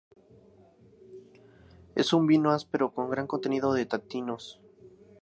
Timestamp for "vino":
2.25-2.49